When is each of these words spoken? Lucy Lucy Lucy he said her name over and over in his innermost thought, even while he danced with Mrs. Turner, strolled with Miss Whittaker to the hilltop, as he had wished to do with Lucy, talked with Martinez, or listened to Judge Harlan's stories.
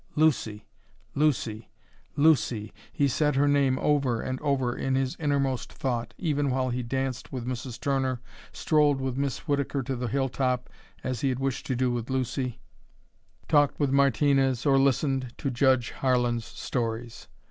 Lucy 0.15 0.65
Lucy 1.13 1.69
Lucy 2.15 2.73
he 2.91 3.07
said 3.07 3.35
her 3.35 3.47
name 3.47 3.77
over 3.77 4.19
and 4.19 4.41
over 4.41 4.75
in 4.75 4.95
his 4.95 5.15
innermost 5.19 5.71
thought, 5.71 6.15
even 6.17 6.49
while 6.49 6.71
he 6.71 6.81
danced 6.81 7.31
with 7.31 7.45
Mrs. 7.45 7.79
Turner, 7.79 8.19
strolled 8.51 8.99
with 8.99 9.15
Miss 9.15 9.47
Whittaker 9.47 9.83
to 9.83 9.95
the 9.95 10.07
hilltop, 10.07 10.71
as 11.03 11.21
he 11.21 11.29
had 11.29 11.37
wished 11.37 11.67
to 11.67 11.75
do 11.75 11.91
with 11.91 12.09
Lucy, 12.09 12.59
talked 13.47 13.79
with 13.79 13.91
Martinez, 13.91 14.65
or 14.65 14.79
listened 14.79 15.35
to 15.37 15.51
Judge 15.51 15.91
Harlan's 15.91 16.45
stories. 16.45 17.27